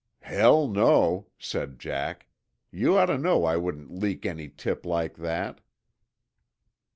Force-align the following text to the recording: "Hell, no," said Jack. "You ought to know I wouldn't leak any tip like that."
"Hell, 0.23 0.67
no," 0.67 1.27
said 1.37 1.77
Jack. 1.77 2.25
"You 2.71 2.97
ought 2.97 3.05
to 3.05 3.19
know 3.19 3.45
I 3.45 3.55
wouldn't 3.55 3.91
leak 3.93 4.25
any 4.25 4.49
tip 4.49 4.83
like 4.83 5.15
that." 5.17 5.61